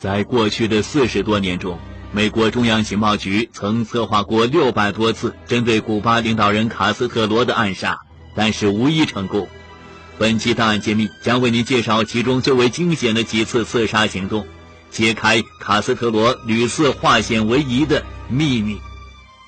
[0.00, 1.78] 在过去的四十多年中，
[2.10, 8.00] 美国中央情报局曾策划过六百多次针对古巴领导人卡斯特罗的暗杀，
[8.34, 9.46] 但是无一成功。
[10.16, 14.46] 本期档案揭秘将为您介绍其中最为惊险的几次刺杀行动，
[14.90, 18.78] 揭开卡斯特罗屡次化险为夷的秘密。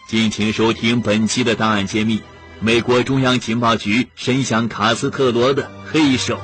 [0.06, 2.20] 敬请收听本期的档案揭秘：
[2.60, 6.38] 美国中央情报局伸向卡斯特罗的黑手。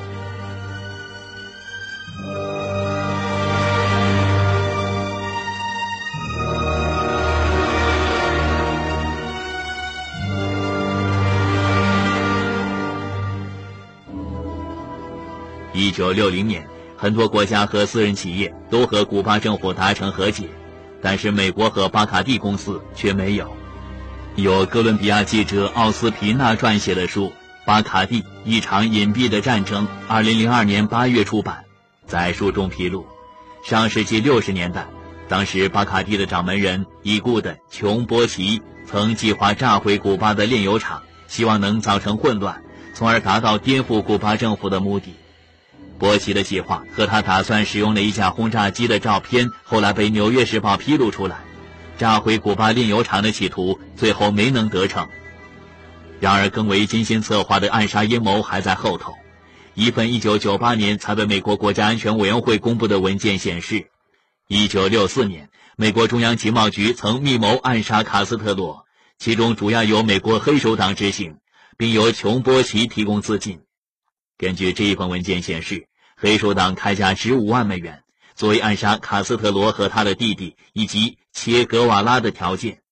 [15.88, 20.46] 一九六零年，很多国家和私人企业都和古巴政府达成和解，
[21.00, 23.50] 但是美国和巴卡蒂公司却没有。
[24.36, 27.28] 由哥伦比亚记者奥斯皮纳撰写的书
[27.64, 31.64] 《巴卡蒂：一场隐蔽的战争》，二零零二年八月出版。
[32.06, 33.06] 在书中披露，
[33.64, 34.86] 上世纪六十年代，
[35.26, 45.14] 当时巴卡蒂的掌门人已故的琼波奇曾计划炸毁古巴的炼油厂，希望能造成混乱，从而达到颠覆古巴政府的目的。
[45.98, 51.40] 波奇的计划和他打算使用的一架轰炸机的照片，后来被《纽约时报》披露出来。
[51.98, 55.08] 炸毁古巴炼油厂的企图最后没能得逞。
[56.20, 59.14] 然而，更为精心策划的暗杀阴谋还在后头。
[59.74, 63.88] 一份1998年才被美国国家安全委员会公布的文件显示
[64.48, 68.84] ，1964年，美国中央情报局曾密谋暗杀卡斯特罗，
[69.18, 71.38] 其中主要由美国黑手党执行，
[71.76, 73.60] 并由琼波奇提供资金。
[74.36, 75.87] 根据这一份文件显示，
[76.20, 78.02] 黑手党开价十五万美元
[78.34, 82.82] 作为暗杀卡斯特罗和他的弟弟以及切格瓦拉的条件，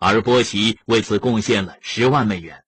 [0.00, 2.64] 而波奇为此贡献了十万美元。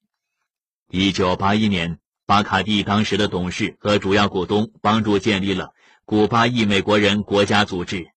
[0.89, 5.71] 一九八一年，巴卡蒂当时的董事和主要股东帮助建立了
[6.05, 8.07] 古巴裔美国人国家组织，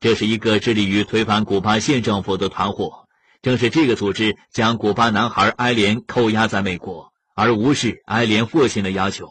[0.00, 3.06] 这是一个致力于推翻古巴县政府的团伙。
[3.42, 9.28] 正是这个组织将古巴男孩埃莲扣押在美国，而无视埃莲父亲的要求。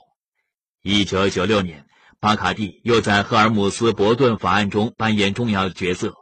[0.84, 1.88] 一九九六年，
[2.26, 6.16] 巴卡蒂又在赫尔姆斯伯顿法案中扮演重要角色。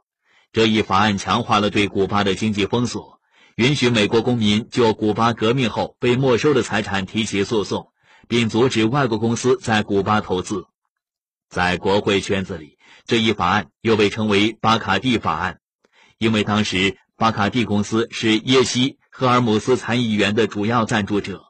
[0.52, 3.22] 这一法案强化了对古巴的经济封锁，
[3.56, 7.94] 允许美国公民就古巴革命后被没收的财产提起诉讼，
[8.28, 10.66] 并阻止外国公司在古巴投资。
[11.47, 15.62] 在国会圈子里，这一法案又被称为“巴卡蒂法案”，
[16.20, 21.46] 因为当时巴卡蒂公司是耶西·赫尔姆斯参议员的主要赞助者。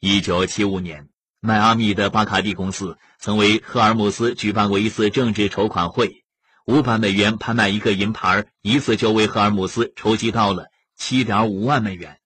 [0.00, 1.10] 一九七五年。
[1.40, 6.24] 迈阿密的巴卡蒂公司曾为赫尔姆斯举办过一次政治筹款会，
[6.66, 10.66] 五百美元拍卖一个银牌，一次就为赫尔姆斯筹集到了
[10.96, 12.18] 七点五万美元。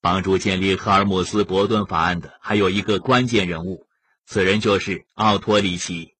[0.00, 3.88] 帮助建立赫尔姆斯伯顿法案的还有一个关键人物，
[4.24, 6.14] 此人就是奥托里奇。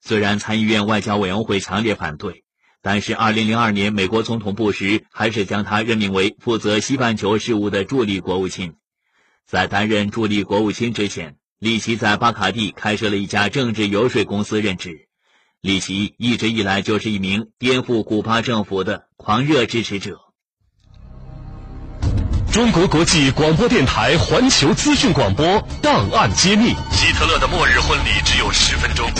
[0.00, 2.44] 虽然参议院外交委员会强烈反对，
[2.82, 8.76] 但是二零零二年美国总统布什还是将他任命为负责西半球事务的助理国务卿。
[9.44, 11.36] 在担任助理国务卿之前。
[11.64, 15.08] 里奇在巴卡蒂开设了一家政治游说公司任职。
[15.62, 20.18] 里奇一直以来就是一名颠覆古巴政府的狂热支持者。
[22.52, 29.10] 中国国际广播电台环球资讯广播档案揭秘：希特勒的末日婚礼只有十分钟。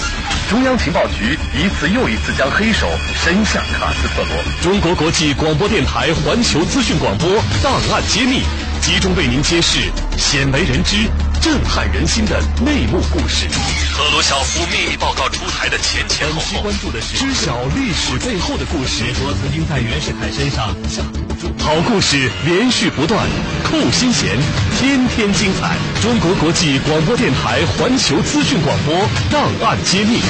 [0.50, 2.86] 中央情报局一次又一次将黑手
[3.24, 4.44] 伸向卡斯特罗。
[4.62, 7.26] 中国国际广播电台环球资讯广播
[7.62, 8.42] 档案揭秘。
[8.82, 9.80] 集中为您揭示
[10.18, 11.08] 鲜为人知、
[11.44, 13.46] 震撼人心的内幕故事。
[13.92, 19.04] 赫鲁晓夫秘密报告出台的前前后后，关注的是知晓历史背后的故事。
[19.04, 21.52] 美国曾经在袁世凯身上下赌注。
[21.62, 23.28] 好故事连续不断，
[23.62, 24.38] 扣心弦，
[24.78, 25.76] 天天精彩。
[26.00, 28.94] 中国国际广播电台环球资讯广播
[29.30, 30.22] 档案揭秘，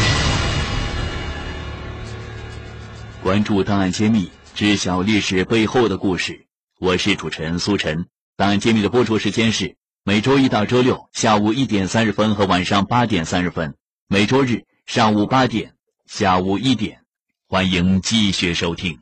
[3.22, 6.46] 关注档案揭秘，知晓历史背后的故事。
[6.80, 8.06] 我是主持人苏晨。
[8.36, 13.74] 档案揭秘的播出时间是每周一到周六下午一点三十分和晚上八点三十分，
[14.06, 15.72] 每周日上午八点、
[16.04, 17.00] 下午一点，
[17.48, 18.98] 欢迎继续收听。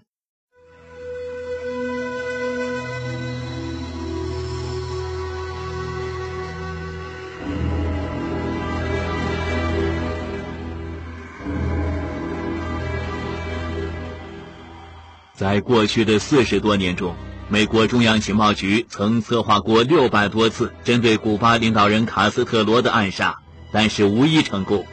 [15.34, 17.12] 在过去的四十多年中。
[17.52, 23.40] 美国中央情报局曾策划过六百多次针对古巴领导人卡斯特罗的暗杀，
[23.70, 24.86] 但是无一成功。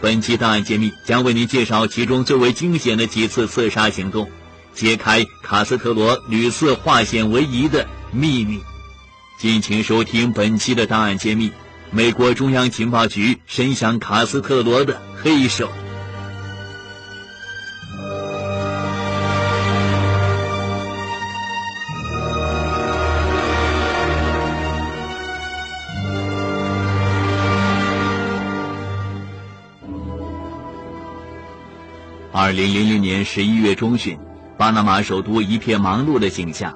[0.00, 4.30] 本期档案揭秘将为您介绍其中最为惊险的几次刺杀行动，
[4.72, 8.60] 揭开卡斯特罗屡次化险为夷的秘密。
[9.40, 11.50] 敬请收听本期的档案揭秘：
[11.90, 15.68] 美国中央情报局伸向卡斯特罗的黑手。
[32.48, 34.18] 二零零零年十一月中旬，
[34.56, 36.74] 巴拿马首都一片忙碌的景象。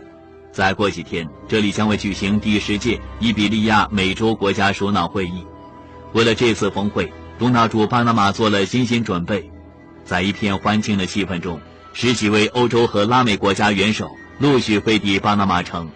[0.52, 5.46] 再过几天，这里将会举行第十届伊比利亚美洲国家首脑会议。
[6.12, 9.50] 为了这次峰会，东道主巴拿马做了精心准备。
[10.04, 11.58] 在一片欢庆的气氛中，
[11.94, 15.88] 十几位欧洲和拉美国家元首陆续飞抵巴拿马城。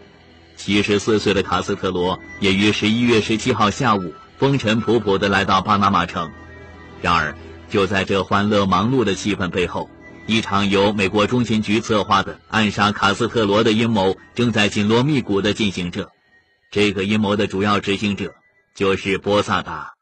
[0.57, 6.31] 七十四岁的卡斯特罗也于十一月十七号下午风尘仆仆地来到巴拿马城。
[7.03, 7.37] 然而，
[7.69, 9.91] 就在这欢乐忙碌的气氛背后，
[10.27, 16.11] 一场由美国中情局策划的暗杀卡斯特罗的阴谋正在紧锣密鼓地进行着。
[16.71, 18.35] 这个阴谋的主要执行者
[18.75, 19.95] 就是波萨达。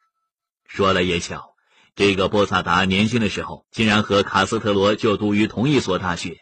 [0.66, 1.54] 说了也巧，
[1.94, 6.38] 这个波萨达年轻的时候竟然和卡斯特罗就读于同一所大学。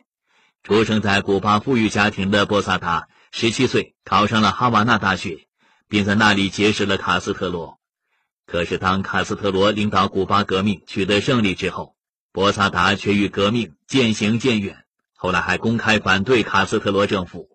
[0.63, 5.47] 出生在古巴富裕家庭的波萨达，十七岁考上了哈瓦那大学，
[5.89, 7.79] 并在那里结识了卡斯特罗。
[8.53, 11.97] 可是，当卡斯特罗领导古巴革命取得胜利之后，
[12.33, 14.85] 波萨达却与革命渐行渐远。
[15.15, 17.49] 后来还公开反对卡斯特罗政府，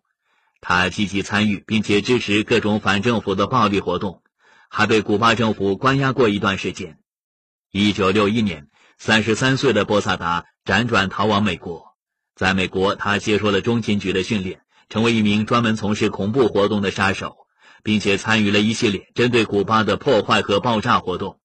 [0.59, 4.23] 他积极参与并且支持各种反政府的暴力活动，
[4.69, 6.97] 还被古巴政府关押过一段时间。
[7.71, 8.67] 一九六一年，
[8.97, 11.95] 三十三岁的波萨达辗转逃往美国，
[12.33, 17.37] 在美国，他接受了中情局的训练，成为一名专门从事恐怖活动的杀手。
[17.83, 21.39] 并且参与了一系列针对古巴的破坏和爆炸活动，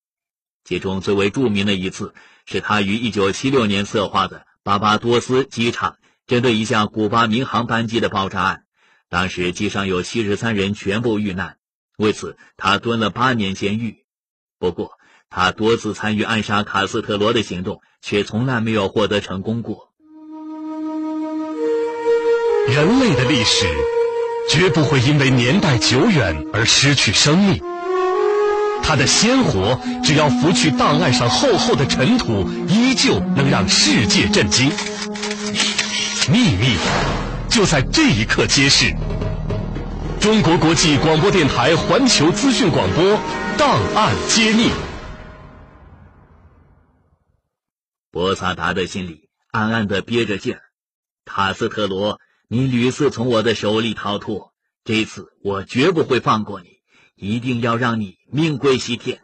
[0.64, 2.14] 其中最为著名的一次
[2.46, 5.96] 是他于1976年策划的巴巴多斯机场
[6.26, 8.64] 针对一架古巴民航班机的爆炸案。
[9.08, 11.58] 当时机上有73人全部遇难，
[11.98, 14.04] 为此他蹲了八年监狱。
[14.58, 14.92] 不过，
[15.28, 19.92] 他多次参与暗杀卡斯特罗的行动，却从来没有获得成功过。
[22.68, 23.66] 人类的历史。
[24.52, 27.58] 绝不会因为年代久远而失去生命。
[28.82, 34.70] 它的鲜活，只要拂去档案上厚厚的尘土，依旧能让世界震惊。
[36.30, 36.76] 秘密
[37.48, 38.94] 就在这一刻揭示。
[40.20, 43.18] 中国国际广播电台环球资讯广播
[43.56, 44.70] 档案揭秘。
[48.10, 50.60] 博萨达的心里暗暗的憋着劲儿，
[51.24, 52.20] 卡斯特罗。
[52.52, 54.52] 你屡次从我的手里逃脱，
[54.84, 56.80] 这次我绝不会放过你，
[57.14, 59.22] 一定要让你命归西天。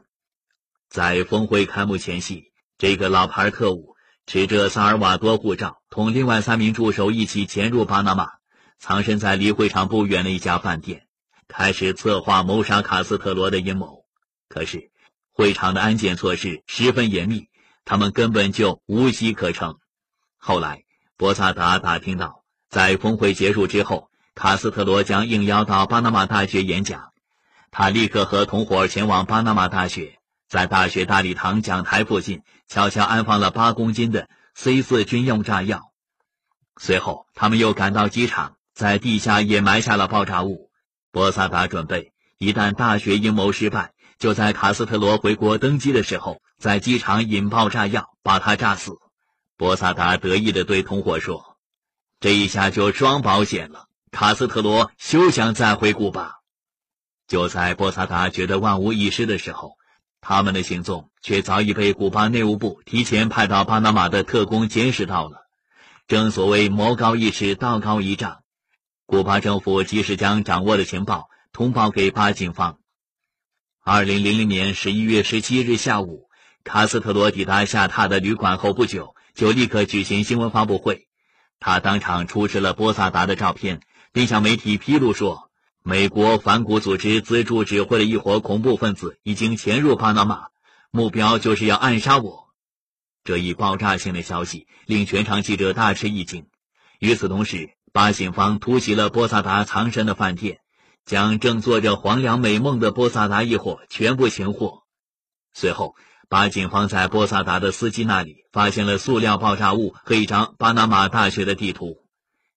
[0.89, 2.45] 在峰会开幕前夕，
[2.79, 8.31] 这个老牌特务持着萨尔瓦多护照，同另外三名助手一起潜入巴拿马，
[8.79, 11.07] 藏身在离会场不远的一家饭店，
[11.49, 14.07] 开始策划谋杀卡斯特罗的阴谋。
[14.49, 14.91] 可是，
[15.35, 17.49] 会场的安检措施十分严密，
[17.85, 19.77] 他们根本就无机可乘。
[20.39, 20.85] 后来，
[21.19, 22.38] 博萨达打听到。
[22.69, 27.13] 在峰会结束之后，卡斯特罗将应邀到巴拿马大学演讲。
[27.71, 30.19] 他立刻和同伙前往巴拿马大学，
[30.49, 35.93] 在大学大礼堂讲台附近悄悄安放了八公斤的 C 四军用炸药。
[36.77, 40.71] 随后，他们又赶到机场，在地下也埋下了爆炸物。
[41.11, 48.99] 波萨达准备，一旦大学阴谋失败，就在卡斯特罗回国登机的时候，在机场引爆炸药，把他炸死。
[49.57, 51.48] 波萨达得意地对同伙说。
[52.21, 56.35] 这一下就双保险了，卡斯特罗休想再回古巴。
[57.29, 59.77] 就在波萨达觉得万无一失的时候，
[60.21, 65.47] 他们的行踪却早已被古巴内务部提前派到巴拿马的特工监视到了。
[66.09, 68.39] 正所谓魔高一尺，道高一丈，
[69.07, 72.79] 古巴政府及时将掌握的情报通报给巴警方。
[73.85, 76.29] 二零零零年十一月十七日下午，
[76.65, 81.08] 卡斯特罗抵达下榻的旅馆后不久，就立刻举行新闻发布会。
[81.61, 83.81] 他当场出示了波萨达的照片，
[84.13, 85.51] 并向媒体披露说，
[85.83, 90.49] 美国反古组织资助指挥的一伙恐怖分子已经潜入巴拿马，
[90.91, 92.49] 目标就是要暗杀我。
[93.25, 96.47] 这一爆炸性的消息令全场记者大吃一惊。
[96.99, 100.61] 与此同时，巴警方突袭了波萨达藏身的饭店，
[101.05, 104.85] 将正做着黄粱美梦的波萨达一伙全部擒获。
[105.53, 105.97] 随后。
[106.31, 111.97] 巴警方在波萨达的司机那里发现了塑料爆炸物和一张巴拿马大学的地图。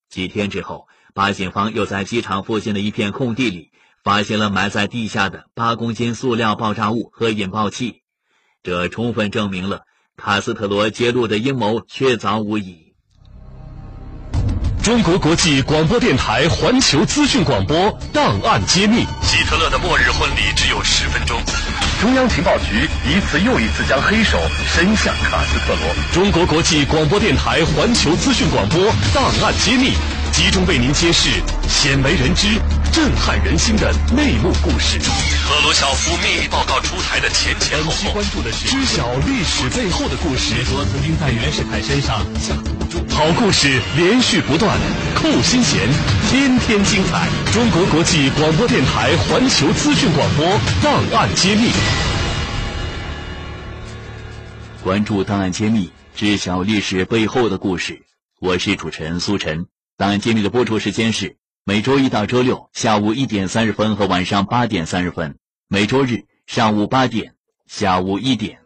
[0.10, 3.72] 几天之后，巴警方又在机场附近的一片空地里
[4.04, 8.02] 发现了埋在地下的八公斤塑料爆炸物和引爆器，
[8.62, 9.84] 这充分证明了
[10.18, 12.91] 卡斯特罗揭露的阴谋确凿无疑。
[14.84, 21.40] 中国国际广播电台环球资讯广播档案揭秘：希特勒的末日婚礼只有十分钟。
[22.02, 24.40] 中央情报局一次又一次将黑手
[24.74, 25.96] 伸向卡斯特罗。
[26.12, 29.94] 中国国际广播电台环球资讯广播档案揭秘，
[30.34, 31.30] 集中为您揭示
[31.70, 32.48] 鲜为人知、
[32.92, 35.00] 震撼人心的内幕故事。
[35.64, 40.56] 罗晓夫秘密报告出台的前前后后，关注的是知晓历史背后的故事。
[40.56, 43.16] 美国曾经在袁世凯身上下赌注。
[43.16, 44.76] 好故事连续不断，
[45.14, 45.88] 扣心弦，
[46.30, 47.30] 天天精彩。
[47.54, 50.46] 中国国际广播电台环球资讯广播
[50.82, 51.70] 档案揭秘，
[54.84, 58.02] 关注档案揭秘，知晓历史背后的故事。
[58.40, 59.68] 我是主持人苏晨。
[59.96, 65.38] 档案揭秘的播出时间是每周一到周六下午一点三十分和晚上八点三十分，
[65.74, 67.34] 每周日上午八点、
[67.66, 68.60] 下午一点。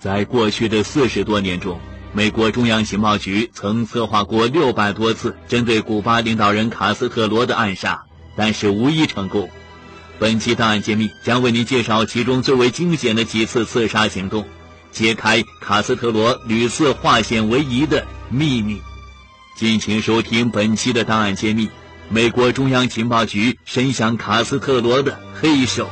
[0.00, 1.78] 在过去的四十多年中，
[2.14, 9.50] 美国中央情报局曾策划过六百多次针对古巴领导人卡斯特罗的暗杀，但是无一成功。
[10.18, 14.46] 本期档案揭秘将为您介绍其中最为惊险的几次刺杀行动，
[14.90, 18.80] 揭开卡斯特罗屡次化险为夷的秘密。
[19.54, 21.70] 敬请收听本期的档案揭秘：
[22.08, 25.88] 美国中央情报局伸向卡斯特罗的黑手。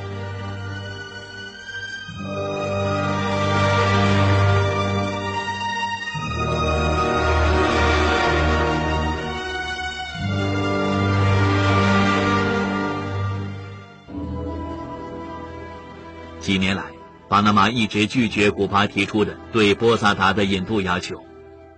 [16.41, 16.83] 几年来，
[17.29, 21.25] 巴拿马一直拒绝古巴提出的对波萨达的引渡要求。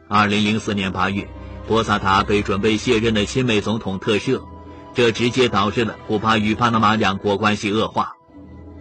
[0.08, 1.28] 二零零四年八月，
[1.66, 4.42] 波萨达被准备卸任的亲美总统特赦，
[4.94, 8.12] 这直接导致了古巴与巴拿马两国关系恶化。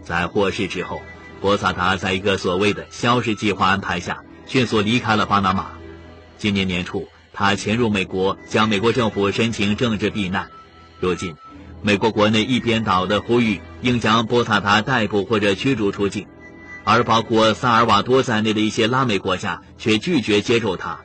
[0.04, 1.02] 在获释之后，
[1.40, 5.68] 波萨达在一个所谓的“消失计划”安排下，迅速离开了巴拿马。
[6.38, 10.50] 今年年初，他潜入美国，向美国政府申请政治避难。
[11.00, 11.36] 如今，
[11.82, 16.28] 美国国内一边倒的呼吁应将波萨达逮捕或者驱逐出境，
[16.84, 21.00] 而包括萨尔瓦多在内的一些拉美国家却拒绝接受他，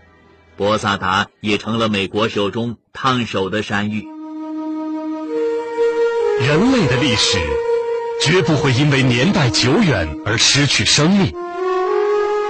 [0.59, 4.09] 博萨达也成了美国手中烫手的山芋。
[6.41, 7.39] 人类的历史
[8.21, 11.33] 绝不会因为年代久远而失去生命，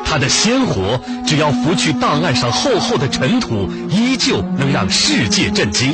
[0.06, 5.92] 它的鲜活只要拂去档案上厚厚的尘土，依旧能让世界震惊。